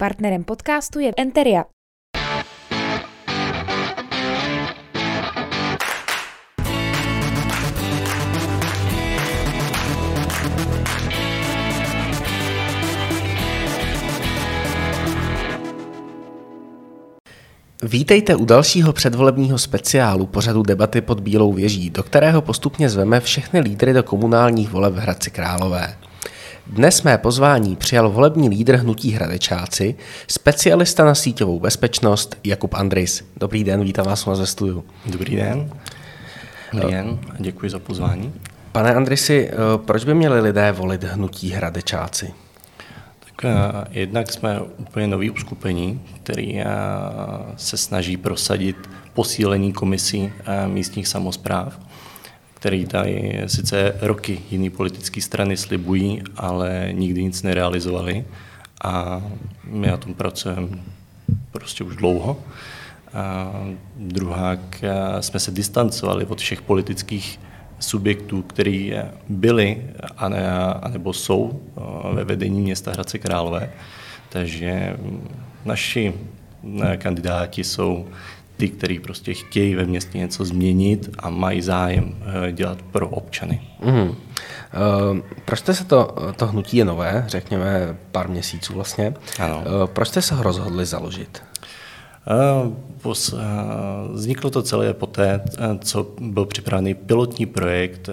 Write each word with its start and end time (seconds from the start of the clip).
Partnerem 0.00 0.44
podcastu 0.44 1.00
je 1.00 1.12
Enteria. 1.16 1.64
Vítejte 17.82 18.36
u 18.36 18.44
dalšího 18.44 18.92
předvolebního 18.92 19.58
speciálu 19.58 20.26
pořadu 20.26 20.62
debaty 20.62 21.00
pod 21.00 21.20
Bílou 21.20 21.52
věží, 21.52 21.90
do 21.90 22.02
kterého 22.02 22.42
postupně 22.42 22.90
zveme 22.90 23.20
všechny 23.20 23.60
lídry 23.60 23.92
do 23.92 24.02
komunálních 24.02 24.70
voleb 24.70 24.94
v 24.94 24.98
Hradci 24.98 25.30
Králové. 25.30 26.07
Dnes 26.68 27.02
mé 27.02 27.18
pozvání 27.18 27.76
přijal 27.76 28.10
volební 28.10 28.48
lídr 28.48 28.76
Hnutí 28.76 29.10
Hradečáci, 29.10 29.94
specialista 30.28 31.04
na 31.04 31.14
síťovou 31.14 31.60
bezpečnost 31.60 32.36
Jakub 32.44 32.74
Andris. 32.74 33.24
Dobrý 33.36 33.64
den, 33.64 33.84
vítám 33.84 34.06
vás 34.06 34.26
ve 34.26 34.46
studiu. 34.46 34.84
Dobrý 35.06 35.36
den. 35.36 35.70
Dobrý 36.72 36.90
den, 36.90 37.18
děkuji 37.38 37.70
za 37.70 37.78
pozvání. 37.78 38.32
Pane 38.72 38.94
Andrisi, 38.94 39.50
proč 39.76 40.04
by 40.04 40.14
měli 40.14 40.40
lidé 40.40 40.72
volit 40.72 41.04
Hnutí 41.04 41.50
Hradečáci? 41.50 42.32
Tak 43.20 43.52
jednak 43.90 44.32
jsme 44.32 44.60
úplně 44.60 45.06
nový 45.06 45.30
uskupení, 45.30 46.00
který 46.22 46.62
se 47.56 47.76
snaží 47.76 48.16
prosadit 48.16 48.76
posílení 49.14 49.72
komisí 49.72 50.32
místních 50.66 51.08
samozpráv, 51.08 51.78
který 52.58 52.86
tady 52.86 53.42
sice 53.46 53.94
roky 54.00 54.40
jiné 54.50 54.70
politické 54.70 55.20
strany 55.20 55.56
slibují, 55.56 56.22
ale 56.36 56.88
nikdy 56.92 57.22
nic 57.22 57.42
nerealizovali. 57.42 58.24
A 58.84 59.22
my 59.64 59.86
na 59.86 59.96
tom 59.96 60.14
pracujeme 60.14 60.68
prostě 61.52 61.84
už 61.84 61.96
dlouho. 61.96 62.42
A 63.14 63.52
druhá, 63.96 64.56
jsme 65.20 65.40
se 65.40 65.50
distancovali 65.50 66.26
od 66.26 66.40
všech 66.40 66.62
politických 66.62 67.40
subjektů, 67.78 68.42
který 68.42 68.94
byli 69.28 69.82
a 70.16 70.28
ne, 70.28 70.50
anebo 70.82 71.12
jsou 71.12 71.60
eh, 71.76 72.14
ve 72.14 72.24
vedení 72.24 72.60
města 72.60 72.90
Hradce 72.90 73.18
Králové. 73.18 73.70
Takže 74.28 74.96
naši 75.64 76.14
eh, 76.82 76.96
kandidáti 76.96 77.64
jsou 77.64 78.06
ty, 78.58 78.68
kteří 78.68 78.98
prostě 78.98 79.34
chtějí 79.34 79.74
ve 79.74 79.84
městě 79.84 80.18
něco 80.18 80.44
změnit 80.44 81.10
a 81.18 81.30
mají 81.30 81.62
zájem 81.62 82.14
eh, 82.48 82.52
dělat 82.52 82.82
pro 82.82 83.08
občany. 83.08 83.60
Mm. 83.84 84.08
Uh, 84.08 84.14
proč 85.44 85.58
jste 85.58 85.74
se 85.74 85.84
to, 85.84 86.14
to 86.36 86.46
hnutí 86.46 86.76
je 86.76 86.84
nové, 86.84 87.24
řekněme 87.26 87.96
pár 88.12 88.28
měsíců 88.28 88.74
vlastně, 88.74 89.14
ano. 89.38 89.64
Uh, 89.66 89.86
proč 89.86 90.08
jste 90.08 90.22
se 90.22 90.34
ho 90.34 90.42
rozhodli 90.42 90.86
založit? 90.86 91.42
Vzniklo 94.12 94.50
to 94.50 94.62
celé 94.62 94.94
poté, 94.94 95.40
co 95.78 96.06
byl 96.20 96.46
připravený 96.46 96.94
pilotní 96.94 97.46
projekt 97.46 98.08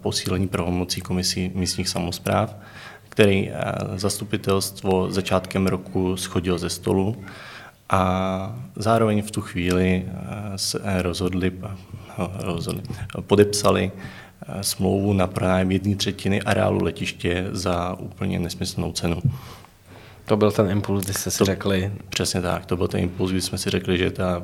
posílení 0.00 0.48
pravomocí 0.48 1.00
komisí 1.00 1.52
místních 1.54 1.88
samozpráv, 1.88 2.56
který 3.08 3.50
zastupitelstvo 3.96 5.10
začátkem 5.10 5.66
roku 5.66 6.16
schodil 6.16 6.58
ze 6.58 6.70
stolu 6.70 7.16
a 7.92 8.56
zároveň 8.76 9.22
v 9.22 9.30
tu 9.30 9.40
chvíli 9.40 10.06
se 10.56 11.02
rozhodli, 11.02 11.52
rozhodli 12.38 12.82
podepsali 13.20 13.92
smlouvu 14.60 15.12
na 15.12 15.26
pronájem 15.26 15.70
jedné 15.70 15.96
třetiny 15.96 16.42
areálu 16.42 16.84
letiště 16.84 17.46
za 17.50 17.94
úplně 17.94 18.38
nesmyslnou 18.38 18.92
cenu. 18.92 19.22
To 20.24 20.36
byl 20.36 20.50
ten 20.50 20.70
impuls, 20.70 21.04
kdy 21.04 21.14
jste 21.14 21.30
si 21.30 21.38
to, 21.38 21.44
řekli. 21.44 21.92
Přesně 22.08 22.40
tak, 22.40 22.66
to 22.66 22.76
byl 22.76 22.88
ten 22.88 23.00
impuls, 23.00 23.30
kdy 23.30 23.40
jsme 23.40 23.58
si 23.58 23.70
řekli, 23.70 23.98
že 23.98 24.10
ta, 24.10 24.42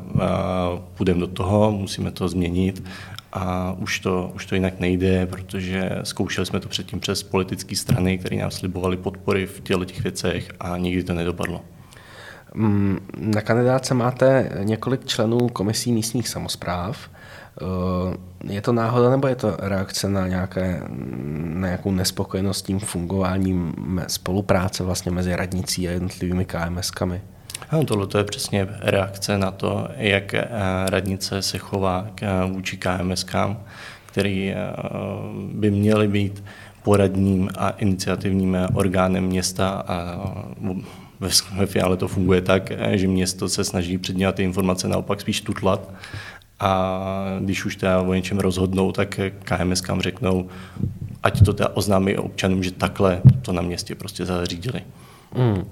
půjdeme 0.94 1.20
do 1.20 1.26
toho, 1.26 1.72
musíme 1.72 2.10
to 2.10 2.28
změnit 2.28 2.84
a 3.32 3.72
už 3.72 4.00
to, 4.00 4.30
už 4.34 4.46
to 4.46 4.54
jinak 4.54 4.80
nejde, 4.80 5.26
protože 5.26 5.90
zkoušeli 6.02 6.46
jsme 6.46 6.60
to 6.60 6.68
předtím 6.68 7.00
přes 7.00 7.22
politické 7.22 7.76
strany, 7.76 8.18
které 8.18 8.36
nám 8.36 8.50
slibovaly 8.50 8.96
podpory 8.96 9.46
v 9.46 9.60
těchto 9.60 9.84
těch 9.84 10.02
věcech 10.02 10.50
a 10.60 10.76
nikdy 10.76 11.04
to 11.04 11.14
nedopadlo. 11.14 11.60
Mm, 12.54 12.98
na 13.18 13.40
kandidáce 13.40 13.94
máte 13.94 14.50
několik 14.62 15.06
členů 15.06 15.48
komisí 15.48 15.92
místních 15.92 16.28
samozpráv. 16.28 16.98
Eh, 17.62 18.52
je 18.52 18.60
to 18.60 18.72
náhoda 18.72 19.10
nebo 19.10 19.26
je 19.26 19.34
to 19.34 19.56
reakce 19.58 20.08
na, 20.08 20.28
nějaké, 20.28 20.82
na 21.38 21.66
nějakou 21.66 21.90
nespokojenost 21.90 22.62
tím 22.62 22.78
fungováním 22.78 23.74
spolupráce 24.06 24.84
vlastně 24.84 25.12
mezi 25.12 25.36
radnicí 25.36 25.88
a 25.88 25.90
jednotlivými 25.90 26.44
KMS-kami? 26.44 27.20
Ano, 27.70 27.84
tohle 27.84 28.06
je 28.18 28.24
přesně 28.24 28.68
reakce 28.80 29.38
na 29.38 29.50
to, 29.50 29.88
jak 29.96 30.34
eh, 30.34 30.48
radnice 30.88 31.42
se 31.42 31.58
chová 31.58 32.06
k, 32.14 32.22
eh, 32.22 32.52
vůči 32.52 32.76
KMS-kám, 32.76 33.56
který 34.06 34.54
by 35.52 35.70
měly 35.70 36.08
být 36.08 36.44
poradním 36.82 37.50
a 37.58 37.70
iniciativním 37.70 38.56
orgánem 38.74 39.24
města 39.24 39.68
a 39.68 40.16
ve 41.56 41.66
finále 41.66 41.96
to 41.96 42.08
funguje 42.08 42.40
tak, 42.40 42.72
že 42.92 43.08
město 43.08 43.48
se 43.48 43.64
snaží 43.64 43.98
předňovat 43.98 44.34
ty 44.34 44.42
informace 44.42 44.88
naopak 44.88 45.20
spíš 45.20 45.40
tutlat 45.40 45.90
a 46.60 47.02
když 47.40 47.64
už 47.64 47.76
teda 47.76 48.00
o 48.00 48.14
něčem 48.14 48.38
rozhodnou, 48.38 48.92
tak 48.92 49.20
KMS 49.44 49.80
kam 49.80 50.00
řeknou, 50.00 50.48
ať 51.22 51.44
to 51.44 51.52
teda 51.52 51.68
oznámí 51.74 52.16
občanům, 52.16 52.62
že 52.62 52.70
takhle 52.70 53.22
to 53.42 53.52
na 53.52 53.62
městě 53.62 53.94
prostě 53.94 54.24
zařídili. 54.24 54.82
Hmm. 55.32 55.64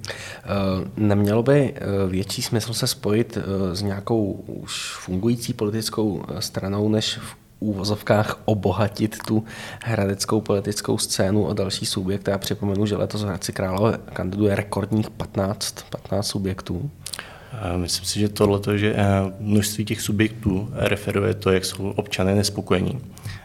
Nemělo 0.97 1.43
by 1.43 1.75
eh, 1.75 1.81
větší 2.09 2.43
smysl 2.43 2.75
se 2.75 2.87
spojit 2.87 3.39
eh, 3.39 3.77
s 3.77 3.83
nějakou 3.83 4.33
už 4.47 4.93
fungující 4.93 5.53
politickou 5.53 6.25
stranou, 6.39 6.89
než 6.89 7.19
v 7.19 7.46
úvozovkách 7.61 8.39
obohatit 8.45 9.17
tu 9.27 9.45
hradeckou 9.85 10.41
politickou 10.41 10.99
scénu 10.99 11.45
o 11.45 11.55
další 11.55 11.87
subjekt. 11.87 12.29
Já 12.29 12.39
připomenu, 12.39 12.87
že 12.87 12.97
letos 12.97 13.23
v 13.23 13.27
Hradci 13.27 13.53
Králové 13.53 13.99
kandiduje 14.13 14.57
rekordních 14.57 15.11
15, 15.11 15.75
15 15.91 16.27
subjektů. 16.27 16.91
Myslím 17.77 18.05
si, 18.05 18.21
že 18.21 18.29
tohle, 18.29 18.79
že 18.79 18.95
eh, 18.97 19.05
množství 19.41 19.85
těch 19.85 20.01
subjektů 20.01 20.69
referuje 20.73 21.35
to, 21.35 21.51
jak 21.51 21.65
jsou 21.65 21.91
občané 21.91 22.35
nespokojení 22.35 23.01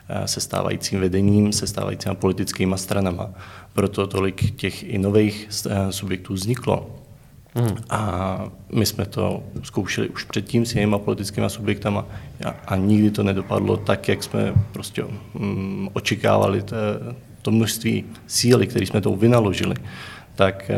eh, 0.10 0.28
se 0.28 0.42
stávajícím 0.42 1.00
vedením, 1.00 1.54
se 1.54 1.68
stávajícíma 1.68 2.16
politickými 2.16 2.78
stranama. 2.78 3.30
Proto 3.74 4.08
tolik 4.08 4.56
těch 4.56 4.84
i 4.84 4.98
nových 4.98 5.50
eh, 5.70 5.92
subjektů 5.92 6.34
vzniklo. 6.34 7.01
Hmm. 7.56 7.78
A 7.90 8.44
my 8.74 8.86
jsme 8.86 9.06
to 9.06 9.44
zkoušeli 9.64 10.10
už 10.10 10.24
předtím 10.24 10.66
s 10.66 10.76
jinými 10.76 10.96
politickými 11.00 11.50
subjektama 11.50 12.06
a, 12.46 12.50
a 12.50 12.76
nikdy 12.76 13.12
to 13.12 13.24
nedopadlo 13.24 13.78
tak, 13.78 14.08
jak 14.08 14.24
jsme 14.24 14.54
prostě 14.72 15.04
um, 15.04 15.90
očekávali 15.94 16.62
to, 16.62 16.76
to 17.42 17.52
množství 17.52 18.04
síly, 18.28 18.68
které 18.68 18.86
jsme 18.86 19.02
to 19.02 19.16
vynaložili 19.16 19.76
tak 20.36 20.72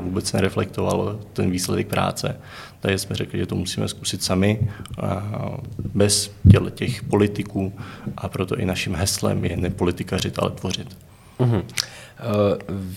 vůbec 0.00 0.32
nereflektovalo 0.32 1.20
ten 1.32 1.50
výsledek 1.50 1.86
práce. 1.86 2.36
Takže 2.80 2.98
jsme 2.98 3.16
řekli, 3.16 3.38
že 3.38 3.46
to 3.46 3.54
musíme 3.54 3.88
zkusit 3.88 4.22
sami, 4.22 4.70
bez 5.94 6.30
těch 6.74 7.02
politiků 7.02 7.72
a 8.16 8.28
proto 8.28 8.56
i 8.56 8.64
naším 8.64 8.94
heslem 8.94 9.44
je 9.44 9.56
nepolitikařit, 9.56 10.38
ale 10.38 10.50
tvořit. 10.50 10.96
Uh-huh. 11.38 11.62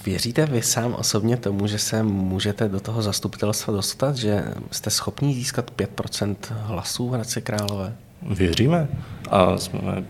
Věříte 0.06 0.46
vy 0.46 0.62
sám 0.62 0.94
osobně 0.94 1.38
tomu, 1.38 1.68
že 1.68 1.78
se 1.78 2.03
můžete 2.03 2.69
do 2.69 2.79
toho 2.79 3.02
zastupitelstva 3.02 3.74
dostat, 3.74 4.16
že 4.16 4.44
jste 4.72 4.90
schopni 4.90 5.34
získat 5.34 5.72
5% 5.78 6.35
hlasů 6.50 7.09
v 7.09 7.12
Hradci 7.12 7.41
Králové? 7.41 7.96
Věříme 8.22 8.88
a 9.29 9.57
jsme, 9.57 10.03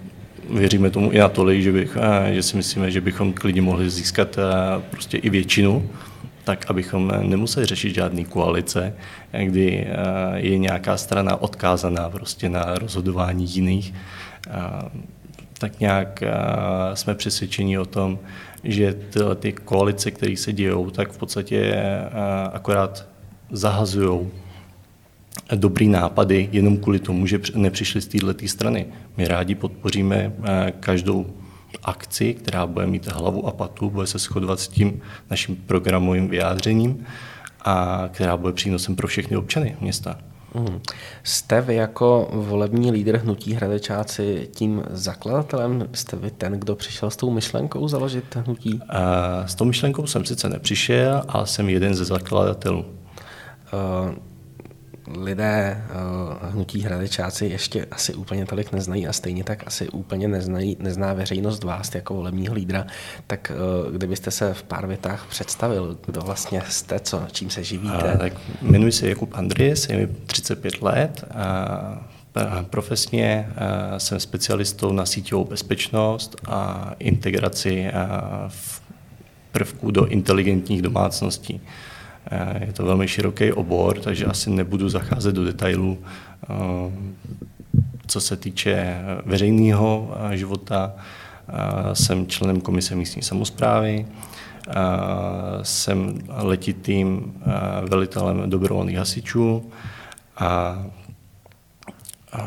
věříme 0.50 0.90
tomu 0.90 1.12
i 1.12 1.18
natolik, 1.18 1.62
že, 1.62 1.72
bych, 1.72 1.98
že 2.32 2.44
si 2.44 2.58
myslíme, 2.58 2.92
že 2.92 3.02
bychom 3.02 3.34
klidně 3.34 3.62
mohli 3.62 3.90
získat 3.90 4.38
prostě 4.92 5.18
i 5.18 5.30
většinu 5.30 5.90
tak 6.44 6.66
abychom 6.70 7.12
nemuseli 7.22 7.66
řešit 7.66 7.96
žádný 7.96 8.26
koalice, 8.26 8.94
kdy 9.44 9.88
eh, 9.88 10.40
je 10.40 10.58
nějaká 10.58 10.98
strana 10.98 11.42
odkázaná 11.42 12.10
prostě 12.10 12.50
na 12.50 12.76
rozhodování 12.76 13.56
jiných. 13.56 13.94
Eh, 15.62 15.70
tak 15.70 15.80
nějak 15.80 16.24
eh, 16.24 16.32
jsme 16.94 17.16
přesvědčeni 17.16 17.80
o 17.80 17.86
tom, 17.86 18.20
že 18.64 18.94
tyhle 18.94 19.36
ty 19.36 19.52
koalice, 19.52 20.12
které 20.12 20.38
se 20.38 20.54
dějou, 20.54 20.90
tak 20.90 21.12
v 21.12 21.18
podstatě 21.18 21.76
akorát 22.54 23.08
zahazují 23.52 24.30
dobrý 25.56 25.88
nápady 25.88 26.50
jenom 26.52 26.78
kvůli 26.78 27.00
tomu, 27.00 27.28
že 27.28 27.40
nepřišli 27.56 28.02
z 28.02 28.08
této 28.08 28.48
strany. 28.48 28.86
My 29.18 29.28
rádi 29.28 29.56
podpoříme 29.56 30.34
každou 30.80 31.26
akci, 31.84 32.34
která 32.34 32.66
bude 32.66 32.88
mít 32.88 33.08
hlavu 33.08 33.48
a 33.48 33.52
patu, 33.52 33.90
bude 33.90 34.08
se 34.08 34.18
shodovat 34.18 34.60
s 34.60 34.68
tím 34.68 35.02
naším 35.30 35.56
programovým 35.56 36.28
vyjádřením 36.28 37.06
a 37.66 38.10
která 38.12 38.38
bude 38.38 38.54
přínosem 38.54 38.96
pro 38.96 39.08
všechny 39.08 39.38
občany 39.38 39.76
města. 39.82 40.18
Hmm. 40.56 40.82
Jste 41.24 41.62
vy 41.62 41.76
jako 41.76 42.30
volební 42.32 42.92
lídr 42.92 43.18
Hnutí 43.18 43.54
Hradečáci 43.54 44.50
tím 44.56 44.84
zakladatelem? 44.90 45.90
Jste 45.94 46.16
vy 46.16 46.32
ten, 46.32 46.54
kdo 46.54 46.76
přišel 46.76 47.10
s 47.10 47.16
tou 47.16 47.32
myšlenkou 47.32 47.88
založit 47.88 48.36
hnutí? 48.36 48.80
A 48.90 49.48
s 49.48 49.56
tou 49.56 49.66
myšlenkou 49.66 50.08
jsem 50.08 50.26
sice 50.26 50.50
nepřišel, 50.50 51.24
ale 51.28 51.48
jsem 51.48 51.70
jeden 51.70 51.96
ze 51.96 52.06
zakladatelů. 52.06 52.86
Lidé 55.18 55.84
uh, 55.90 56.50
hnutí 56.52 56.82
Hradečáci 56.82 57.46
ještě 57.46 57.86
asi 57.92 58.14
úplně 58.14 58.46
tolik 58.46 58.72
neznají 58.72 59.08
a 59.08 59.14
stejně 59.14 59.44
tak 59.44 59.64
asi 59.68 59.90
úplně 59.90 60.28
neznají, 60.28 60.78
nezná 60.80 61.14
veřejnost 61.14 61.64
vás 61.64 61.96
jako 61.96 62.14
volebního 62.14 62.54
lídra, 62.54 62.86
tak 63.28 63.52
uh, 63.86 63.92
kdybyste 63.96 64.32
se 64.32 64.54
v 64.54 64.64
pár 64.64 64.88
větách 64.88 65.26
představil, 65.30 65.98
kdo 66.06 66.22
vlastně 66.22 66.62
jste, 66.70 67.00
co, 67.00 67.22
čím 67.32 67.50
se 67.50 67.64
živíte? 67.64 68.14
A, 68.14 68.18
tak 68.18 68.34
jmenuji 68.62 68.92
se 68.92 69.10
Jakub 69.10 69.34
Andries, 69.34 69.90
je 69.90 69.98
mi 69.98 70.08
35 70.08 70.82
let 70.82 71.24
a 71.34 72.06
Profesně 72.70 73.50
jsem 73.98 74.20
specialistou 74.20 74.92
na 74.92 75.06
síťovou 75.06 75.46
bezpečnost 75.46 76.36
a 76.48 76.92
integraci 77.00 77.92
v 78.48 78.82
prvků 79.52 79.92
do 79.92 80.06
inteligentních 80.06 80.82
domácností. 80.82 81.62
Eh, 82.26 82.66
je 82.66 82.74
to 82.74 82.86
velmi 82.86 83.08
široký 83.08 83.52
obor, 83.52 84.00
takže 84.00 84.26
asi 84.26 84.50
nebudu 84.50 84.90
zacházet 84.90 85.36
do 85.36 85.46
detailů. 85.46 85.98
Eh, 86.44 86.48
co 88.08 88.22
se 88.22 88.38
týče 88.38 89.02
veřejného 89.26 90.18
eh, 90.32 90.38
života, 90.38 90.94
jsem 91.94 92.28
členem 92.28 92.62
komise 92.62 92.96
místní 92.96 93.22
samozprávy, 93.22 94.08
jsem 95.64 96.20
letitým 96.28 97.34
velitelem 97.90 98.50
dobrovolných 98.50 98.98
hasičů 98.98 99.72
a, 100.38 100.84
a 102.32 102.46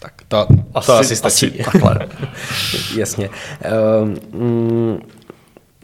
tak 0.00 0.22
to, 0.28 0.48
asi, 0.74 0.86
to 0.86 0.92
asi 0.92 1.16
stačí. 1.16 1.60
Asi 1.60 1.64
takhle. 1.72 2.08
Jasně. 2.96 3.30
Um, 4.32 5.00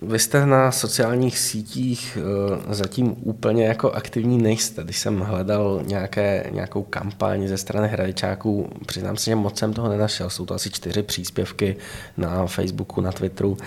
vy 0.03 0.19
jste 0.19 0.47
na 0.47 0.73
sociálních 0.73 1.39
sítích 1.39 2.19
uh, 2.21 2.73
zatím 2.75 3.17
úplně 3.23 3.67
jako 3.67 3.91
aktivní 3.91 4.39
nejste. 4.39 4.85
Když 4.85 4.99
jsem 4.99 5.21
hledal 5.21 5.83
nějaké, 5.87 6.51
nějakou 6.51 6.83
kampaň 6.83 7.49
ze 7.49 7.59
strany 7.59 7.89
hradečáků, 7.89 8.69
přiznám 8.87 9.17
se, 9.17 9.25
že 9.25 9.35
moc 9.35 9.59
jsem 9.59 9.73
toho 9.73 9.89
nenašel. 9.89 10.31
Jsou 10.31 10.47
to 10.47 10.55
asi 10.55 10.71
čtyři 10.71 11.03
příspěvky 11.03 11.77
na 12.17 12.47
Facebooku, 12.47 13.01
na 13.01 13.13
Twitteru. 13.13 13.51
Uh, 13.51 13.59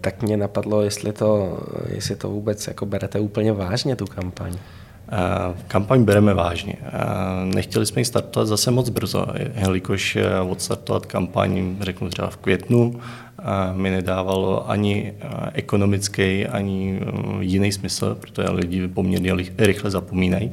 tak 0.00 0.22
mě 0.22 0.36
napadlo, 0.36 0.82
jestli 0.82 1.12
to, 1.12 1.58
jestli 1.88 2.16
to 2.16 2.30
vůbec 2.30 2.66
jako 2.66 2.86
berete 2.86 3.20
úplně 3.20 3.52
vážně, 3.52 3.96
tu 3.96 4.06
kampaň. 4.06 4.58
Uh, 5.12 5.56
kampaň 5.68 6.04
bereme 6.04 6.34
vážně. 6.34 6.74
Uh, 6.82 7.54
nechtěli 7.54 7.86
jsme 7.86 8.00
ji 8.00 8.04
startovat 8.04 8.48
zase 8.48 8.70
moc 8.70 8.88
brzo, 8.88 9.26
jelikož 9.54 10.18
odstartovat 10.48 11.06
kampaň, 11.06 11.76
řeknu 11.80 12.08
třeba 12.08 12.30
v 12.30 12.36
květnu, 12.36 13.00
mi 13.72 13.90
nedávalo 13.90 14.70
ani 14.70 15.12
ekonomický, 15.52 16.46
ani 16.46 17.00
jiný 17.40 17.72
smysl, 17.72 18.14
protože 18.20 18.50
lidi 18.50 18.88
poměrně 18.88 19.32
rychle 19.58 19.90
zapomínají. 19.90 20.50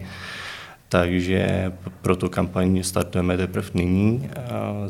Takže 0.89 1.71
pro 2.01 2.15
tu 2.15 2.29
kampaň 2.29 2.83
startujeme 2.83 3.37
teprve 3.37 3.69
nyní. 3.73 4.29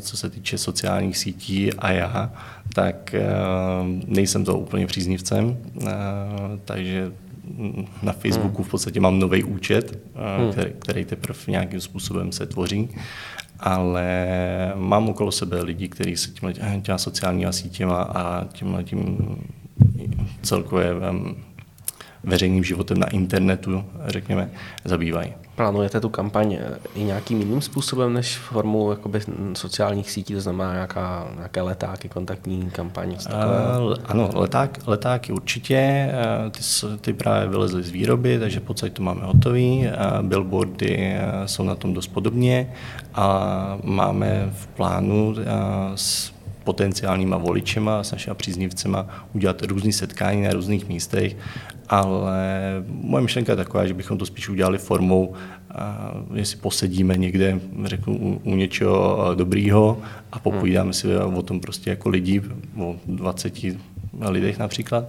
Co 0.00 0.16
se 0.16 0.30
týče 0.30 0.58
sociálních 0.58 1.18
sítí 1.18 1.72
a 1.72 1.92
já, 1.92 2.32
tak 2.74 3.14
nejsem 4.06 4.44
to 4.44 4.58
úplně 4.58 4.86
příznivcem, 4.86 5.56
takže 6.64 7.12
na 8.02 8.12
Facebooku 8.12 8.62
v 8.62 8.70
podstatě 8.70 9.00
mám 9.00 9.18
nový 9.18 9.44
účet, 9.44 9.98
hmm. 10.14 10.52
který, 10.52 10.72
který 10.78 11.04
teprve 11.04 11.38
nějakým 11.48 11.80
způsobem 11.80 12.32
se 12.32 12.46
tvoří 12.46 12.88
ale 13.62 14.06
mám 14.74 15.08
okolo 15.08 15.32
sebe 15.32 15.62
lidi, 15.62 15.88
kteří 15.88 16.16
se 16.16 16.30
těma, 16.30 16.52
těma 16.82 16.98
sociálníma 16.98 17.52
sítěma 17.52 18.02
a 18.02 18.44
tímhle 18.44 18.84
tím 18.84 19.18
celkově 20.42 20.94
veřejným 22.24 22.64
životem 22.64 22.98
na 22.98 23.06
internetu, 23.06 23.84
řekněme, 24.06 24.50
zabývají. 24.84 25.32
Plánujete 25.62 26.00
tu 26.00 26.08
kampaň 26.08 26.52
eh, 26.52 26.78
i 26.94 27.04
nějakým 27.04 27.38
jiným 27.38 27.60
způsobem 27.60 28.12
než 28.12 28.38
formou 28.38 28.90
jakoby, 28.90 29.20
sociálních 29.54 30.10
sítí, 30.10 30.34
to 30.34 30.40
znamená 30.40 30.72
nějaká, 30.72 31.30
nějaké 31.36 31.62
letáky, 31.62 32.08
kontaktní 32.08 32.70
kampaň? 32.70 33.08
Uh, 33.10 33.94
ano, 34.04 34.30
leták, 34.34 34.78
letáky 34.86 35.32
určitě, 35.32 35.76
eh, 35.76 36.50
ty, 36.50 36.60
ty 37.00 37.12
právě 37.12 37.48
vylezly 37.48 37.82
z 37.82 37.90
výroby, 37.90 38.38
takže 38.38 38.60
v 38.60 38.62
podstatě 38.62 38.94
to 38.94 39.02
máme 39.02 39.20
hotový, 39.24 39.86
billboardy 40.22 41.16
jsou 41.46 41.62
na 41.62 41.74
tom 41.74 41.94
dost 41.94 42.06
podobně. 42.06 42.72
A 43.14 43.78
máme 43.82 44.50
v 44.52 44.66
plánu 44.66 45.34
s 45.94 46.32
potenciálníma 46.64 47.36
voličema, 47.36 48.04
s 48.04 48.12
našimi 48.12 48.36
příznivcema 48.36 49.06
udělat 49.32 49.62
různé 49.62 49.92
setkání 49.92 50.42
na 50.42 50.52
různých 50.52 50.88
místech, 50.88 51.36
ale 51.88 52.40
moje 52.86 53.22
myšlenka 53.22 53.52
je 53.52 53.56
taková, 53.56 53.86
že 53.86 53.94
bychom 53.94 54.18
to 54.18 54.26
spíš 54.26 54.48
udělali 54.48 54.78
formou, 54.78 55.34
jestli 56.34 56.56
posedíme 56.56 57.16
někde, 57.16 57.60
řeknu, 57.84 58.18
u, 58.18 58.40
u 58.44 58.56
něčeho 58.56 59.30
dobrýho 59.34 59.98
a 60.32 60.38
popovídáme 60.38 60.92
si 60.92 61.16
o 61.16 61.42
tom 61.42 61.60
prostě 61.60 61.90
jako 61.90 62.08
lidi, 62.08 62.42
o 62.78 62.96
20 63.06 63.54
lidech 64.20 64.58
například, 64.58 65.04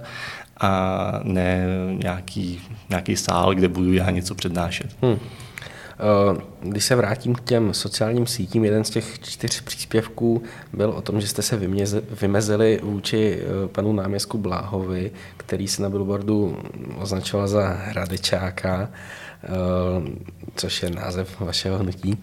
a 0.58 1.20
ne 1.24 1.66
nějaký, 1.92 2.60
nějaký 2.90 3.16
sál, 3.16 3.56
kde 3.56 3.68
budu 3.68 3.94
já 3.94 4.10
něco 4.10 4.36
přednášet. 4.36 4.96
Hmm. 5.02 5.18
Eh, 6.04 6.42
když 6.62 6.86
se 6.86 6.96
vrátím 6.96 7.36
k 7.36 7.44
těm 7.44 7.74
sociálním 7.74 8.28
sítím, 8.28 8.66
jeden 8.66 8.84
z 8.84 8.90
těch 8.90 9.20
čtyř 9.20 9.62
příspěvků 9.62 10.44
byl 10.74 10.90
o 10.90 11.02
tom, 11.02 11.22
že 11.22 11.28
jste 11.28 11.42
se 11.42 11.60
vymezili 12.22 12.80
vůči 12.84 13.40
eh, 13.40 13.68
panu 13.68 13.94
náměstku 13.94 14.38
Bláhovi, 14.38 15.12
který 15.38 15.68
se 15.68 15.82
na 15.82 15.90
billboardu 15.90 16.58
označoval 17.00 17.48
za 17.48 17.68
Hradečáka, 17.68 18.90
eh, 19.44 19.48
což 20.56 20.84
je 20.84 20.90
název 20.90 21.40
vašeho 21.40 21.78
hnutí 21.78 22.18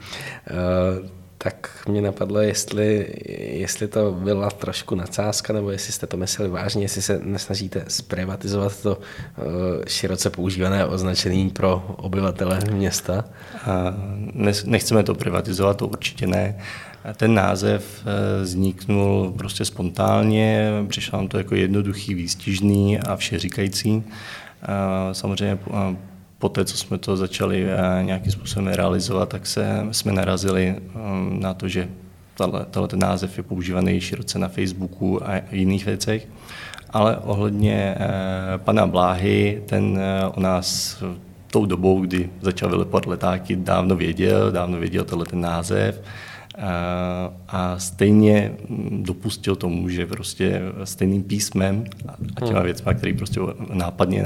tak 1.43 1.85
mě 1.89 2.03
napadlo, 2.03 2.41
jestli, 2.41 3.07
jestli 3.53 3.89
to 3.89 4.13
byla 4.13 4.51
trošku 4.51 4.95
nadsázka, 4.95 5.53
nebo 5.53 5.71
jestli 5.71 5.93
jste 5.93 6.07
to 6.07 6.17
mysleli 6.17 6.51
vážně, 6.51 6.85
jestli 6.85 7.03
se 7.03 7.21
nesnažíte 7.25 7.85
zprivatizovat 7.89 8.83
to 8.83 8.97
uh, 8.97 9.45
široce 9.89 10.31
používané 10.31 10.87
označení 10.87 11.51
pro 11.51 11.95
obyvatele 11.97 12.61
města. 12.73 13.25
Nechceme 14.65 15.03
to 15.03 15.15
privatizovat, 15.15 15.77
to 15.77 15.87
určitě 15.87 16.27
ne. 16.27 16.59
Ten 17.17 17.35
název 17.35 18.03
eh, 18.03 18.43
vzniknul 18.43 19.35
prostě 19.39 19.65
spontánně, 19.65 20.71
přišel 20.89 21.19
nám 21.19 21.29
to 21.29 21.39
jako 21.39 21.55
jednoduchý, 21.55 22.15
výstižný 22.15 23.01
a 23.01 23.17
všeříkající. 23.17 24.05
Samozřejmě 25.13 25.59
poté, 26.41 26.65
co 26.65 26.77
jsme 26.77 26.99
to 26.99 27.17
začali 27.17 27.67
eh, 27.69 28.05
nějakým 28.05 28.33
způsobem 28.33 28.67
realizovat, 28.67 29.29
tak 29.29 29.47
se, 29.47 29.87
jsme 29.91 30.13
narazili 30.13 30.77
um, 30.95 31.41
na 31.41 31.55
to, 31.55 31.69
že 31.69 31.89
tenhle 32.71 32.89
ten 32.89 32.99
název 32.99 33.37
je 33.37 33.43
používaný 33.43 34.01
široce 34.01 34.39
na 34.39 34.49
Facebooku 34.49 35.29
a 35.29 35.41
jiných 35.53 35.87
věcech. 35.87 36.29
Ale 36.91 37.17
ohledně 37.17 37.95
eh, 37.99 38.59
pana 38.59 38.87
Bláhy, 38.87 39.63
ten 39.67 39.99
eh, 39.99 40.27
o 40.27 40.41
nás 40.41 40.99
tou 41.51 41.67
dobou, 41.67 42.01
kdy 42.01 42.31
začal 42.41 42.71
vylepovat 42.71 43.07
letáky, 43.07 43.57
dávno 43.57 43.97
věděl, 43.97 44.53
dávno 44.53 44.79
věděl 44.79 45.05
tenhle 45.05 45.27
ten 45.27 45.41
název 45.41 46.03
a 47.49 47.79
stejně 47.79 48.53
dopustil 48.91 49.57
tomu, 49.57 49.89
že 49.89 50.07
prostě 50.07 50.63
stejným 50.85 51.23
písmem 51.23 51.85
a 52.37 52.41
těma 52.41 52.59
hmm. 52.59 52.65
věcma, 52.65 52.95
které 52.95 53.15
prostě 53.15 53.41
nápadně 53.73 54.25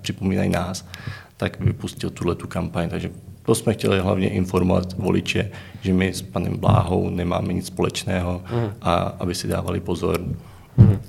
připomínají 0.00 0.50
nás, 0.50 0.86
tak 1.36 1.60
vypustil 1.60 2.10
tuhle 2.10 2.34
tu 2.34 2.46
kampaň. 2.46 2.88
Takže 2.88 3.10
to 3.42 3.54
jsme 3.54 3.72
chtěli 3.72 4.00
hlavně 4.00 4.28
informovat 4.28 4.92
voliče, 4.92 5.50
že 5.80 5.92
my 5.92 6.14
s 6.14 6.22
panem 6.22 6.56
Bláhou 6.56 7.10
nemáme 7.10 7.52
nic 7.52 7.66
společného 7.66 8.42
hmm. 8.44 8.70
a 8.82 8.94
aby 8.94 9.34
si 9.34 9.48
dávali 9.48 9.80
pozor. 9.80 10.20
Hmm. 10.76 11.00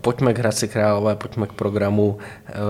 Pojďme 0.00 0.34
k 0.34 0.38
Hradci 0.38 0.68
Králové, 0.68 1.16
pojďme 1.16 1.46
k 1.46 1.52
programu. 1.52 2.18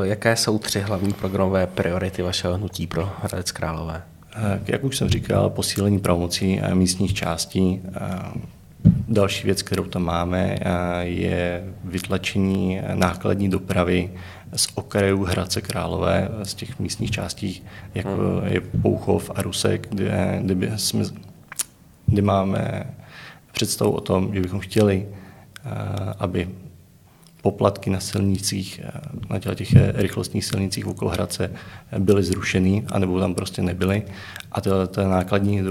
Jaké 0.02 0.36
jsou 0.36 0.58
tři 0.58 0.80
hlavní 0.80 1.12
programové 1.12 1.66
priority 1.66 2.22
vašeho 2.22 2.54
hnutí 2.54 2.86
pro 2.86 3.10
Hradec 3.22 3.52
Králové? 3.52 4.02
Eh, 4.40 4.60
jak 4.66 4.84
už 4.84 4.96
jsem 4.96 5.08
říkal, 5.08 5.50
posílení 5.50 5.98
pravomocí 5.98 6.60
místních 6.74 7.14
částí. 7.14 7.80
Eh, 7.84 8.40
další 9.08 9.46
věc, 9.46 9.62
kterou 9.62 9.84
tam 9.84 10.02
máme, 10.02 10.58
eh, 10.60 11.04
je 11.04 11.64
vytlačení 11.84 12.80
nákladní 12.94 13.48
dopravy 13.48 14.10
z 14.56 14.68
okrajů 14.74 15.24
Hradce 15.24 15.60
Králové, 15.60 16.28
z 16.42 16.54
těch 16.54 16.78
místních 16.78 17.10
částí, 17.10 17.62
jako 17.94 18.08
hmm. 18.08 18.46
je 18.46 18.60
Pouchov 18.60 19.30
a 19.34 19.42
Rusek, 19.42 19.88
kde, 19.90 20.40
kde, 20.42 20.78
jsme, 20.78 21.04
kde 22.06 22.22
máme 22.22 22.86
představu 23.52 23.90
o 23.90 24.00
tom, 24.00 24.34
že 24.34 24.40
bychom 24.40 24.60
chtěli, 24.60 25.08
aby 26.18 26.48
poplatky 27.42 27.90
na 27.90 28.00
silnicích, 28.00 28.80
eh, 28.84 28.90
na 29.30 29.54
těch 29.54 29.74
eh, 29.74 29.92
rychlostních 29.94 30.44
silnicích 30.44 30.86
okolo 30.86 31.10
Hradce 31.10 31.50
eh, 31.92 31.98
byly 31.98 32.22
zrušeny, 32.22 32.84
anebo 32.92 33.20
tam 33.20 33.34
prostě 33.34 33.62
nebyly. 33.62 34.02
A 34.52 34.60
ta, 34.60 34.86
ta 34.86 35.08
nákladní 35.08 35.62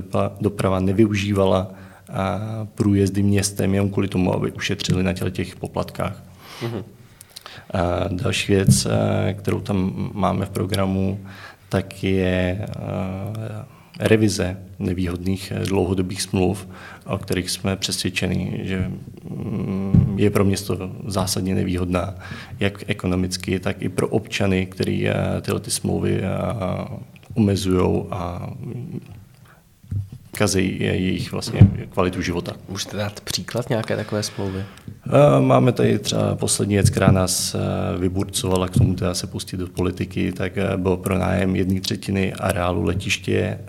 doprava 0.42 0.80
nevyužívala 0.80 1.72
průjezdy 2.76 3.24
městem 3.24 3.74
jenom 3.74 3.90
kvůli 3.90 4.08
tomu, 4.08 4.34
aby 4.34 4.52
ušetřili 4.52 5.04
na 5.04 5.14
těch 5.14 5.56
poplatkách. 5.56 6.24
Mm-hmm. 6.62 6.84
Další 8.10 8.54
věc, 8.54 8.88
kterou 9.38 9.60
tam 9.60 10.10
máme 10.14 10.46
v 10.46 10.50
programu, 10.50 11.20
tak 11.70 12.04
je 12.04 12.68
revize 14.00 14.58
nevýhodných 14.80 15.54
dlouhodobých 15.66 16.22
smluv, 16.22 16.68
o 17.06 17.18
kterých 17.18 17.50
jsme 17.50 17.76
přesvědčeni, 17.76 18.60
že 18.64 18.92
mm, 19.30 20.16
je 20.18 20.30
pro 20.30 20.46
město 20.46 20.92
zásadně 21.08 21.56
nevýhodná, 21.56 22.16
jak 22.60 22.84
ekonomicky, 22.88 23.60
tak 23.60 23.82
i 23.82 23.90
pro 23.90 24.08
občany, 24.08 24.66
kteří 24.66 25.08
tyhle 25.42 25.60
ty 25.60 25.72
smlouvy 25.72 26.22
omezují 27.34 28.04
a 28.12 28.50
kazí 30.38 30.78
jejich 30.80 31.32
vlastně 31.32 31.62
kvalitu 31.90 32.22
života. 32.22 32.54
Můžete 32.70 32.98
dát 32.98 33.20
příklad 33.22 33.70
nějaké 33.70 33.96
takové 33.96 34.24
smlouvy? 34.24 34.66
Máme 35.40 35.72
tady 35.72 36.00
třeba 36.00 36.36
poslední 36.36 36.76
věc, 36.76 36.90
která 36.90 37.12
nás 37.12 37.56
vyburcovala 37.98 38.68
k 38.68 38.78
tomu 38.78 38.96
teda 38.96 39.14
se 39.14 39.28
pustit 39.28 39.58
do 39.58 39.68
politiky, 39.68 40.32
tak 40.32 40.52
byl 40.78 40.98
pronájem 40.98 41.56
jedné 41.56 41.82
třetiny 41.82 42.34
areálu 42.34 42.84
letiště 42.84 43.60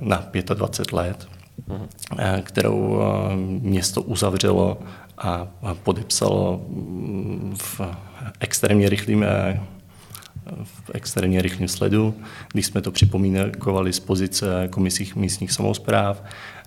na 0.00 0.28
25 0.54 0.92
let, 0.92 1.28
uh-huh. 1.68 2.42
kterou 2.42 3.02
město 3.60 4.02
uzavřelo 4.02 4.78
a 5.18 5.48
podepsalo 5.82 6.64
mm, 6.68 7.54
v 7.62 7.80
extrémně 8.40 8.88
rychlým 8.88 9.24
v 10.64 10.90
extrémně 10.94 11.42
rychlém 11.42 11.68
sledu. 11.68 12.14
Když 12.52 12.66
jsme 12.66 12.80
to 12.80 12.92
připomínkovali 12.92 13.92
z 13.92 14.00
pozice 14.00 14.68
komisích 14.70 15.16
místních 15.16 15.52
samozpráv, 15.52 16.22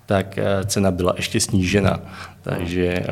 tak 0.06 0.38
eh, 0.38 0.66
cena 0.66 0.92
byla 0.92 1.14
ještě 1.16 1.40
snížena. 1.40 2.00
Takže 2.42 2.88
eh, 2.88 3.06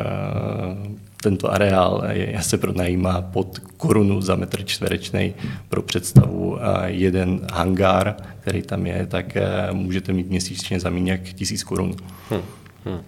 tento 1.24 1.54
areál 1.54 2.04
se 2.40 2.58
pronajímá 2.58 3.22
pod 3.22 3.60
korunu 3.78 4.22
za 4.22 4.36
metr 4.36 4.66
čtverečný 4.66 5.34
pro 5.70 5.82
představu 5.82 6.58
eh, 6.58 6.90
jeden 6.92 7.48
hangár, 7.54 8.16
který 8.40 8.62
tam 8.62 8.86
je, 8.86 9.08
tak 9.08 9.38
můžete 9.72 10.14
mít 10.14 10.30
měsíčně 10.30 10.80
za 10.80 10.90
méně 10.90 11.12
jak 11.12 11.22
tisíc 11.22 11.64
korun. 11.64 11.96
Hmm. 12.30 12.42
Hmm. 12.86 13.02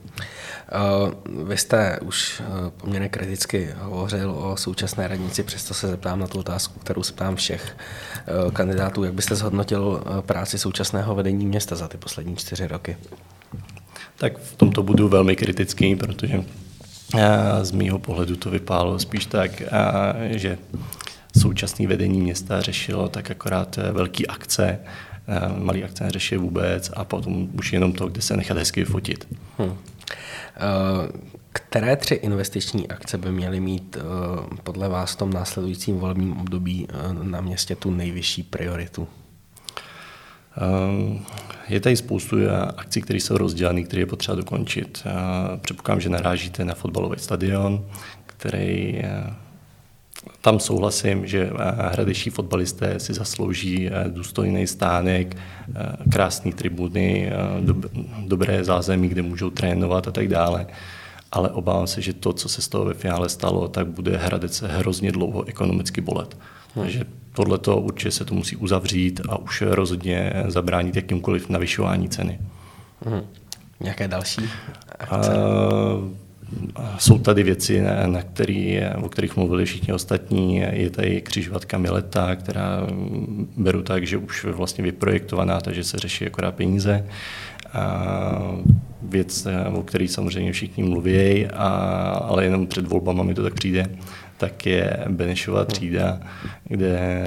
Vy 1.47 1.57
jste 1.57 1.99
už 2.01 2.41
eh, 2.41 2.71
poměrně 2.77 3.09
kriticky 3.09 3.73
hovořil 3.79 4.31
o 4.31 4.57
současné 4.57 5.07
radnici, 5.07 5.43
přesto 5.43 5.73
se 5.73 5.87
zeptám 5.87 6.19
na 6.19 6.27
tu 6.27 6.39
otázku, 6.39 6.79
kterou 6.79 7.03
se 7.03 7.13
ptám 7.13 7.35
všech 7.35 7.77
eh, 8.17 8.51
kandidátů. 8.51 9.03
Jak 9.03 9.13
byste 9.13 9.35
zhodnotil 9.35 10.03
práci 10.21 10.57
současného 10.57 11.15
vedení 11.15 11.45
města 11.45 11.75
za 11.75 11.87
ty 11.87 11.97
poslední 11.97 12.35
čtyři 12.35 12.67
roky? 12.67 12.97
Tak 14.17 14.37
v 14.37 14.55
tomto 14.55 14.83
budu 14.83 15.09
velmi 15.09 15.35
kritický, 15.35 15.95
protože 15.95 16.43
z 17.61 17.71
mýho 17.71 17.99
pohledu 17.99 18.35
to 18.35 18.49
vypálo 18.49 18.99
spíš 18.99 19.25
tak, 19.25 19.63
že 20.29 20.57
současné 21.37 21.87
vedení 21.87 22.21
města 22.21 22.61
řešilo 22.61 23.09
tak 23.09 23.31
akorát 23.31 23.79
velký 23.91 24.27
akce, 24.27 24.79
malý 25.57 25.83
akce 25.83 26.03
neřešil 26.03 26.41
vůbec 26.41 26.91
a 26.95 27.03
potom 27.03 27.47
už 27.53 27.73
jenom 27.73 27.93
to, 27.93 28.07
kde 28.07 28.21
se 28.21 28.37
nechat 28.37 28.57
hezky 28.57 28.85
fotit. 28.85 29.27
Hmm. 29.57 29.77
Které 31.53 31.95
tři 31.95 32.15
investiční 32.15 32.87
akce 32.87 33.17
by 33.17 33.31
měly 33.31 33.59
mít 33.59 33.97
eh, 33.99 34.01
podle 34.63 34.89
vás 34.89 35.13
v 35.13 35.15
tom 35.15 35.33
následujícím 35.33 35.99
volebním 35.99 36.37
období 36.37 36.87
eh, 36.89 36.93
na 37.23 37.41
městě 37.41 37.75
tu 37.75 37.91
nejvyšší 37.91 38.43
prioritu? 38.43 39.07
Eh, 40.57 41.19
je 41.69 41.79
tady 41.79 41.97
spoustu 41.97 42.37
akcí, 42.77 43.01
které 43.01 43.19
jsou 43.19 43.37
rozdělené, 43.37 43.83
které 43.83 44.01
je 44.01 44.05
potřeba 44.05 44.35
dokončit. 44.35 45.03
Předpokládám, 45.61 46.01
že 46.01 46.09
narážíte 46.09 46.65
na 46.65 46.75
fotbalový 46.75 47.19
stadion, 47.19 47.85
který 48.25 49.01
tam 50.43 50.59
souhlasím, 50.59 51.27
že 51.27 51.51
hradeští 51.77 52.29
fotbalisté 52.29 52.99
si 52.99 53.13
zaslouží 53.13 53.89
důstojný 54.07 54.67
stánek, 54.67 55.37
krásné 56.11 56.51
tribuny, 56.51 57.31
dobré 58.25 58.63
zázemí, 58.63 59.07
kde 59.07 59.21
můžou 59.21 59.49
trénovat 59.49 60.07
a 60.07 60.11
tak 60.11 60.27
dále. 60.27 60.67
Ale 61.31 61.49
obávám 61.49 61.87
se, 61.87 62.01
že 62.01 62.13
to, 62.13 62.33
co 62.33 62.49
se 62.49 62.61
z 62.61 62.67
toho 62.67 62.85
ve 62.85 62.93
finále 62.93 63.29
stalo, 63.29 63.67
tak 63.67 63.87
bude 63.87 64.17
Hradec 64.17 64.61
hrozně 64.61 65.11
dlouho 65.11 65.43
ekonomicky 65.47 66.01
bolet. 66.01 66.37
Hmm. 66.75 66.85
Takže 66.85 67.05
tohle 67.33 67.59
určitě 67.75 68.11
se 68.11 68.25
to 68.25 68.35
musí 68.35 68.55
uzavřít 68.55 69.21
a 69.29 69.37
už 69.37 69.61
rozhodně 69.61 70.33
zabránit 70.47 70.95
jakýmkoliv 70.95 71.49
navyšování 71.49 72.09
ceny. 72.09 72.39
Hmm. 73.05 73.21
Nějaké 73.79 74.07
další 74.07 74.41
akce? 74.99 75.31
Uh, 75.31 76.22
jsou 76.97 77.19
tady 77.19 77.43
věci, 77.43 77.81
na, 78.05 78.21
který, 78.21 78.79
o 79.01 79.09
kterých 79.09 79.37
mluvili 79.37 79.65
všichni 79.65 79.93
ostatní. 79.93 80.55
Je 80.55 80.89
tady 80.89 81.21
křižovatka 81.21 81.77
Mileta, 81.77 82.35
která 82.35 82.87
beru 83.57 83.81
tak, 83.81 84.07
že 84.07 84.17
už 84.17 84.43
je 84.43 84.51
vlastně 84.51 84.83
vyprojektovaná, 84.83 85.61
takže 85.61 85.83
se 85.83 85.97
řeší 85.97 86.25
akorát 86.25 86.55
peníze. 86.55 87.05
A 87.73 88.55
věc, 89.01 89.47
o 89.73 89.83
které 89.83 90.07
samozřejmě 90.07 90.51
všichni 90.51 90.83
mluví, 90.83 91.47
a, 91.47 91.67
ale 92.27 92.43
jenom 92.43 92.67
před 92.67 92.87
volbama 92.87 93.23
mi 93.23 93.33
to 93.33 93.43
tak 93.43 93.53
přijde, 93.53 93.85
tak 94.37 94.65
je 94.65 94.97
Benešova 95.09 95.65
třída, 95.65 96.19
kde 96.63 97.25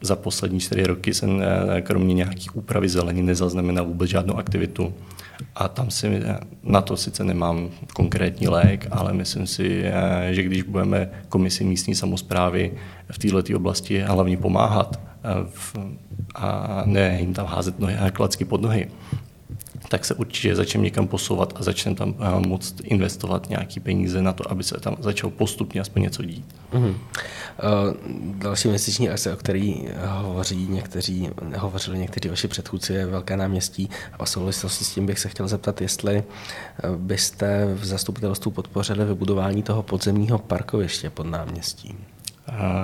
za 0.00 0.16
poslední 0.16 0.60
čtyři 0.60 0.82
roky 0.82 1.14
jsem 1.14 1.42
kromě 1.82 2.14
nějakých 2.14 2.56
úpravy 2.56 2.88
zelení 2.88 3.22
nezaznamenal 3.22 3.84
vůbec 3.84 4.10
žádnou 4.10 4.36
aktivitu. 4.36 4.94
A 5.54 5.68
tam 5.68 5.90
si 5.90 6.22
na 6.62 6.80
to 6.80 6.96
sice 6.96 7.24
nemám 7.24 7.70
konkrétní 7.94 8.48
lék, 8.48 8.86
ale 8.90 9.12
myslím 9.12 9.46
si, 9.46 9.82
eh, 9.84 10.34
že 10.34 10.42
když 10.42 10.62
budeme 10.62 11.10
komisi 11.28 11.64
místní 11.64 11.94
samozprávy 11.94 12.72
v 13.10 13.18
této 13.18 13.56
oblasti 13.56 14.00
hlavně 14.00 14.36
pomáhat 14.36 15.00
eh, 15.24 15.78
a 16.34 16.82
ne 16.84 17.16
jim 17.20 17.34
tam 17.34 17.46
házet 17.46 17.78
nohy 17.78 17.94
klacky 18.12 18.44
pod 18.44 18.62
nohy, 18.62 18.88
tak 19.88 20.04
se 20.04 20.14
určitě 20.14 20.56
začneme 20.56 20.84
někam 20.84 21.08
posouvat 21.08 21.54
a 21.56 21.62
začneme 21.62 21.96
tam 21.96 22.14
eh, 22.20 22.48
moct 22.48 22.74
investovat 22.84 23.50
nějaké 23.50 23.80
peníze 23.80 24.22
na 24.22 24.32
to, 24.32 24.50
aby 24.50 24.64
se 24.64 24.80
tam 24.80 24.96
začalo 25.00 25.30
postupně 25.30 25.80
aspoň 25.80 26.02
něco 26.02 26.22
dít. 26.22 26.44
Mm-hmm. 26.72 26.94
Další 28.38 28.68
investiční 28.68 29.08
akce, 29.08 29.32
o 29.32 29.36
který 29.36 29.88
hovoří 30.06 30.66
někteří, 30.66 31.28
hovořili 31.56 31.98
někteří 31.98 32.28
vaši 32.28 32.48
předchůdci, 32.48 32.92
je 32.92 33.06
Velké 33.06 33.36
náměstí. 33.36 33.90
A 34.18 34.24
v 34.24 34.28
souvislosti 34.28 34.84
s 34.84 34.94
tím 34.94 35.06
bych 35.06 35.18
se 35.18 35.28
chtěl 35.28 35.48
zeptat, 35.48 35.80
jestli 35.80 36.16
eh, 36.16 36.24
byste 36.96 37.74
v 37.74 37.84
zastupitelstvu 37.84 38.50
podpořili 38.50 39.04
vybudování 39.04 39.62
toho 39.62 39.82
podzemního 39.82 40.38
parkoviště 40.38 41.10
pod 41.10 41.26
náměstím. 41.26 41.98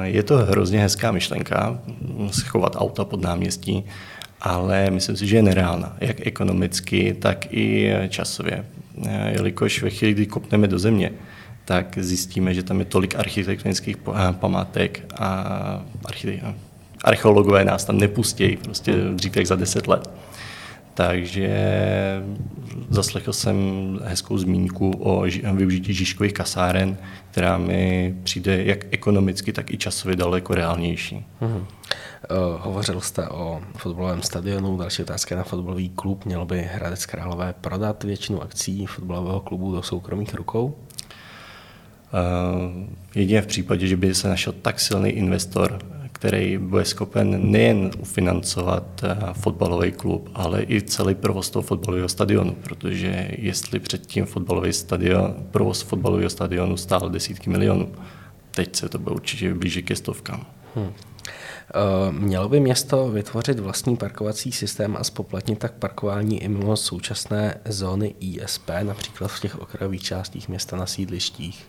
Je 0.02 0.23
to 0.23 0.37
hrozně 0.37 0.80
hezká 0.80 1.12
myšlenka, 1.12 1.78
schovat 2.30 2.76
auta 2.76 3.04
pod 3.04 3.23
náměstí 3.23 3.84
ale 4.44 4.90
myslím 4.90 5.16
si, 5.16 5.26
že 5.26 5.36
je 5.36 5.42
nereálná, 5.42 5.96
jak 6.00 6.26
ekonomicky, 6.26 7.16
tak 7.18 7.52
i 7.52 7.92
časově. 8.08 8.64
Jelikož 9.28 9.82
ve 9.82 9.90
chvíli, 9.90 10.14
kdy 10.14 10.26
kopneme 10.26 10.68
do 10.68 10.78
země, 10.78 11.12
tak 11.64 11.98
zjistíme, 12.00 12.54
že 12.54 12.62
tam 12.62 12.78
je 12.78 12.84
tolik 12.84 13.14
architektonických 13.14 13.96
památek 14.32 15.04
a 15.18 15.82
archeologové 17.04 17.64
nás 17.64 17.84
tam 17.84 17.98
nepustí 17.98 18.56
prostě 18.56 18.92
dřív 18.92 19.36
jak 19.36 19.46
za 19.46 19.56
deset 19.56 19.88
let. 19.88 20.10
Takže 20.94 21.50
zaslechl 22.90 23.32
jsem 23.32 23.56
hezkou 24.04 24.38
zmínku 24.38 24.90
o 24.90 25.24
využití 25.52 25.94
Žižkových 25.94 26.32
kasáren, 26.32 26.96
která 27.30 27.58
mi 27.58 28.14
přijde 28.22 28.64
jak 28.64 28.84
ekonomicky, 28.90 29.52
tak 29.52 29.70
i 29.70 29.76
časově 29.76 30.16
daleko 30.16 30.54
reálnější. 30.54 31.24
Mm-hmm. 31.42 31.64
Uh, 32.31 32.61
hovořil 32.61 33.00
jste 33.00 33.28
o 33.28 33.61
fotbalovém 33.76 34.23
stadionu, 34.23 34.76
další 34.76 35.02
otázka 35.02 35.37
na 35.37 35.43
fotbalový 35.43 35.88
klub. 35.88 36.25
Měl 36.25 36.45
by 36.45 36.62
Hradec 36.62 37.07
Králové 37.07 37.54
prodat 37.61 38.04
většinu 38.04 38.43
akcí 38.43 38.87
fotbalového 38.87 39.40
klubu 39.40 39.73
do 39.73 39.83
soukromých 39.83 40.35
rukou? 40.35 40.64
Uh, 40.64 40.73
jedině 43.14 43.43
v 43.43 43.47
případě, 43.47 43.87
že 43.87 43.97
by 43.97 44.14
se 44.14 44.28
našel 44.28 44.52
tak 44.52 44.81
silný 44.81 45.11
investor, 45.11 45.78
který 46.25 46.59
bude 46.59 46.85
schopen 46.85 47.50
nejen 47.50 47.90
ufinancovat 47.99 49.04
eh, 49.04 49.16
fotbalový 49.33 49.93
klub, 49.93 50.31
ale 50.35 50.62
i 50.62 50.83
celý 50.83 51.14
provoz 51.14 51.50
toho 51.50 51.62
fotbalového 51.62 52.09
stadionu, 52.09 52.57
protože 52.62 53.28
jestli 53.38 53.81
předtím 53.81 54.26
fotbalový 54.26 54.73
stadion, 54.73 55.35
provoz 55.50 55.83
fotbalového 55.83 56.31
stadionu 56.31 56.76
stál 56.76 57.09
desítky 57.11 57.50
milionů, 57.50 57.93
teď 58.50 58.76
se 58.76 58.88
to 58.88 58.99
bude 58.99 59.14
určitě 59.14 59.54
blíže 59.54 59.83
ke 59.83 59.97
stovkám. 59.97 60.47
Hmm. 60.75 60.93
Mělo 62.11 62.49
by 62.49 62.61
město 62.61 63.09
vytvořit 63.09 63.59
vlastní 63.59 63.97
parkovací 63.97 64.52
systém 64.52 64.97
a 64.97 65.04
spoplatnit 65.04 65.59
tak 65.59 65.73
parkování 65.73 66.43
i 66.43 66.49
mimo 66.49 66.76
současné 66.76 67.61
zóny 67.69 68.14
ISP, 68.21 68.71
například 68.83 69.28
v 69.28 69.40
těch 69.40 69.61
okrajových 69.61 70.02
částích 70.02 70.49
města 70.49 70.76
na 70.76 70.87
sídlištích? 70.87 71.66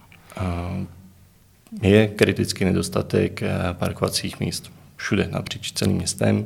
Je 1.81 2.07
kritický 2.07 2.65
nedostatek 2.65 3.41
eh, 3.41 3.49
parkovacích 3.73 4.39
míst 4.39 4.71
všude 4.95 5.27
napříč 5.31 5.71
celým 5.71 5.97
městem. 5.97 6.45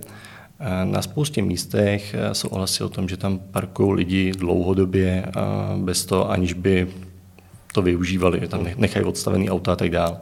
Eh, 0.60 0.86
na 0.86 1.02
spoustě 1.02 1.42
místech 1.42 2.14
eh, 2.14 2.36
jsou 2.36 2.48
ohlasy 2.48 2.84
o 2.84 2.90
tom, 2.90 3.10
že 3.10 3.18
tam 3.18 3.40
parkují 3.40 3.94
lidi 3.94 4.32
dlouhodobě 4.32 5.26
bez 5.78 6.06
toho, 6.06 6.32
aniž 6.32 6.54
by 6.54 6.88
to 7.74 7.82
využívali, 7.82 8.48
tam 8.48 8.68
nechají 8.78 9.06
odstavený 9.06 9.50
auta 9.50 9.74
a 9.74 9.76
tak 9.76 9.90
dále. 9.90 10.18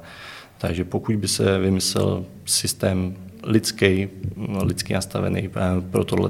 Takže 0.58 0.84
pokud 0.84 1.16
by 1.16 1.28
se 1.28 1.60
vymyslel 1.60 2.26
systém 2.46 3.16
lidský, 3.44 4.08
lidský 4.64 4.94
nastavený 4.94 5.50
pro 5.92 6.04
tohle, 6.04 6.30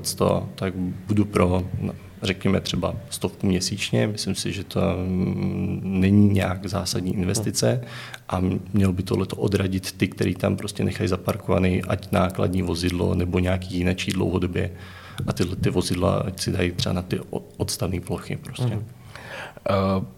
tak 0.55 0.74
budu 1.07 1.25
pro 1.25 1.63
no, 1.81 1.93
řekněme 2.22 2.62
třeba 2.62 2.96
stovku 3.10 3.48
měsíčně. 3.48 4.07
Myslím 4.07 4.36
si, 4.36 4.53
že 4.53 4.63
to 4.63 4.81
mm, 4.81 5.81
není 5.84 6.29
nějak 6.29 6.65
zásadní 6.65 7.13
investice 7.13 7.81
a 8.29 8.41
mělo 8.74 8.93
by 8.93 9.03
tohle 9.03 9.27
odradit 9.36 9.91
ty, 9.91 10.07
kteří 10.07 10.36
tam 10.36 10.57
prostě 10.57 10.84
nechají 10.84 11.10
zaparkovaný, 11.10 11.84
ať 11.84 12.12
nákladní 12.12 12.62
vozidlo 12.62 13.15
nebo 13.15 13.39
nějaký 13.39 13.77
jiné 13.77 13.96
či 13.96 14.12
dlouhodobě 14.12 14.72
a 15.27 15.34
tyhle 15.34 15.55
ty 15.55 15.69
vozidla 15.69 16.15
ať 16.15 16.39
si 16.39 16.51
dají 16.51 16.72
třeba 16.72 16.93
na 16.93 17.01
ty 17.01 17.19
odstavné 17.57 18.00
plochy. 18.01 18.36
Prostě. 18.36 18.75
Mm. 18.75 18.86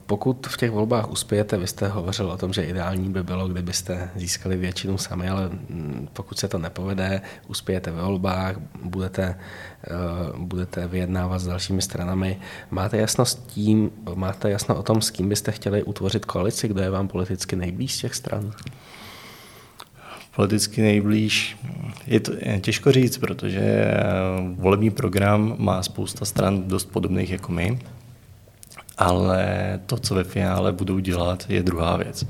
Pokud 0.06 0.48
v 0.48 0.58
těch 0.58 0.72
volbách 0.72 1.12
uspějete, 1.12 1.58
vy 1.58 1.68
jste 1.68 1.88
hovořil 1.88 2.32
o 2.32 2.38
tom, 2.38 2.54
že 2.54 2.64
ideální 2.64 3.10
by 3.10 3.24
bylo, 3.24 3.48
kdybyste 3.48 4.10
získali 4.16 4.58
většinu 4.58 4.98
sami, 4.98 5.30
ale 5.30 5.50
mm, 5.50 6.08
pokud 6.14 6.40
se 6.40 6.48
to 6.48 6.58
nepovede, 6.58 7.22
uspějete 7.48 7.92
ve 7.92 8.02
volbách, 8.02 8.56
budete, 8.84 9.40
eh, 9.88 9.90
budete 10.38 10.88
vyjednávat 10.88 11.40
s 11.40 11.48
dalšími 11.48 11.82
stranami. 11.82 12.40
Máte 12.72 12.98
jasno 12.98 13.26
s 13.26 13.36
tím, 13.36 13.92
máte 14.16 14.50
jasno 14.50 14.76
o 14.76 14.84
tom, 14.84 15.02
s 15.02 15.12
kým 15.12 15.30
byste 15.30 15.52
chtěli 15.52 15.84
utvořit 15.84 16.26
koalici, 16.26 16.68
kdo 16.68 16.82
je 16.82 16.90
vám 16.90 17.08
politicky 17.08 17.56
nejblíž 17.56 17.96
z 17.96 18.00
těch 18.00 18.16
stran? 18.16 18.52
Politicky 20.36 20.82
nejblíž 20.82 21.58
je 22.08 22.20
to 22.20 22.32
je 22.34 22.60
těžko 22.60 22.92
říct, 22.92 23.18
protože 23.18 23.60
eh, 23.62 23.96
volební 24.56 24.90
program 24.90 25.56
má 25.58 25.84
spousta 25.84 26.26
stran 26.26 26.68
dost 26.68 26.86
podobných 26.86 27.32
jako 27.32 27.52
my 27.52 27.80
ale 29.00 29.80
to, 29.86 29.98
co 29.98 30.16
ve 30.16 30.24
finále 30.24 30.72
budou 30.72 31.00
dělat, 31.00 31.46
je 31.50 31.64
druhá 31.64 31.98
věc. 31.98 32.26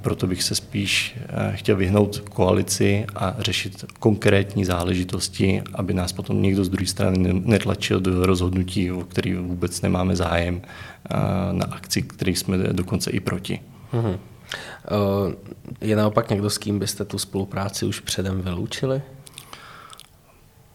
Proto 0.00 0.26
bych 0.26 0.42
se 0.42 0.54
spíš 0.54 1.16
eh, 1.18 1.52
chtěl 1.56 1.76
vyhnout 1.76 2.18
koalici 2.18 3.06
a 3.16 3.34
řešit 3.38 3.84
konkrétní 3.98 4.64
záležitosti, 4.64 5.62
aby 5.74 5.94
nás 5.94 6.12
potom 6.12 6.42
někdo 6.42 6.64
z 6.64 6.68
druhé 6.68 6.86
strany 6.86 7.42
netlačil 7.44 8.00
do 8.00 8.26
rozhodnutí, 8.26 8.92
o 8.92 9.00
který 9.00 9.34
vůbec 9.34 9.82
nemáme 9.82 10.16
zájem 10.16 10.62
na 11.52 11.66
akci, 11.70 12.02
který 12.02 12.36
jsme 12.36 12.58
dokonce 12.58 13.10
i 13.10 13.20
proti. 13.20 13.60
Hmm. 13.92 14.16
Je 15.80 15.96
naopak 15.96 16.30
někdo, 16.30 16.50
s 16.50 16.58
kým 16.58 16.78
byste 16.78 17.04
tu 17.04 17.18
spolupráci 17.18 17.86
už 17.86 18.00
předem 18.00 18.42
vyloučili? 18.42 19.02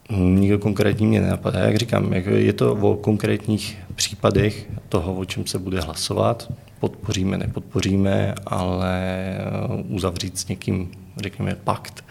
Nikdo 0.10 0.60
konkrétní 0.60 1.07
mě 1.07 1.22
nenapadá. 1.22 1.60
Jak 1.60 1.75
říkám, 1.75 2.13
je 2.13 2.53
to 2.53 2.74
o 2.74 2.95
konkrétních 2.95 3.77
případech 3.95 4.69
toho, 4.89 5.13
o 5.15 5.25
čem 5.25 5.48
se 5.48 5.60
bude 5.60 5.81
hlasovat. 5.81 6.53
Podpoříme, 6.79 7.38
nepodpoříme, 7.38 8.36
ale 8.45 9.38
uzavřít 9.89 10.39
s 10.39 10.48
někým, 10.48 10.91
řekněme, 11.17 11.55
pakt 11.55 12.05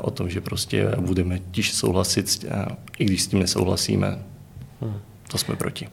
o 0.00 0.10
tom, 0.10 0.30
že 0.30 0.40
prostě 0.40 0.88
budeme 1.00 1.38
tiž 1.50 1.74
souhlasit, 1.74 2.44
i 2.98 3.04
když 3.04 3.22
s 3.22 3.26
tím 3.26 3.38
nesouhlasíme, 3.38 4.18
to 5.30 5.38
jsme 5.38 5.56
proti. 5.56 5.88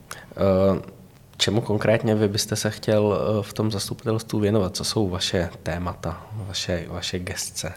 Čemu 1.38 1.62
konkrétně 1.62 2.16
vy 2.16 2.28
byste 2.28 2.56
se 2.56 2.70
chtěl 2.70 3.20
v 3.42 3.54
tom 3.54 3.72
zastupitelstvu 3.72 4.40
věnovat? 4.40 4.76
Co 4.76 4.84
jsou 4.84 5.10
vaše 5.10 5.50
témata, 5.64 6.28
vaše, 6.34 6.86
vaše 6.90 7.20
gestce? 7.20 7.74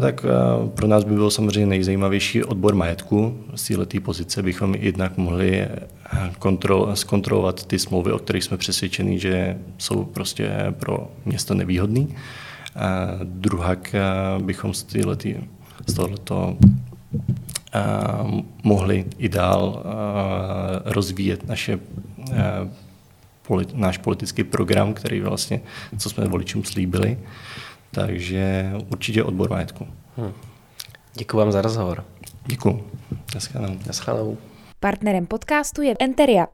Tak 0.00 0.26
pro 0.74 0.86
nás 0.86 1.04
by 1.04 1.14
byl 1.14 1.30
samozřejmě 1.30 1.66
nejzajímavější 1.66 2.44
odbor 2.44 2.74
majetku. 2.74 3.44
Z 3.54 3.68
této 3.68 4.00
pozice 4.00 4.42
bychom 4.42 4.74
jednak 4.74 5.16
mohli 5.16 5.60
eh, 5.60 5.68
kontrol, 6.38 6.90
zkontrolovat 6.94 7.66
ty 7.66 7.78
smlouvy, 7.78 8.12
o 8.12 8.18
kterých 8.18 8.44
jsme 8.44 8.56
přesvědčeni, 8.56 9.18
že 9.18 9.58
jsou 9.78 10.04
prostě 10.04 10.50
pro 10.70 11.10
město 11.24 11.54
nevýhodný. 11.54 12.16
A 12.76 13.06
druhak 13.22 13.94
bychom 14.38 14.74
z, 14.74 14.82
týhletý, 14.82 15.34
z 15.86 15.94
tohoto 15.94 16.56
mohli 18.62 19.04
i 19.18 19.28
dál 19.28 19.82
rozvíjet 20.84 21.48
naše 21.48 21.78
náš 23.74 23.98
politický 23.98 24.44
program, 24.44 24.94
který 24.94 25.20
vlastně, 25.20 25.60
co 25.98 26.10
jsme 26.10 26.28
voličům 26.28 26.64
slíbili. 26.64 27.18
Takže 27.94 28.72
určitě 28.90 29.24
odbor 29.24 29.50
majetku. 29.50 29.86
Hmm. 30.16 30.32
Děkuji 31.14 31.36
vám 31.36 31.52
za 31.52 31.62
rozhovor. 31.62 32.04
Děkuji. 32.46 32.90
Naschledanou. 33.34 33.78
Naschledanou. 33.86 34.38
Partnerem 34.80 35.26
podcastu 35.26 35.82
je 35.82 35.94
Enteria. 36.00 36.46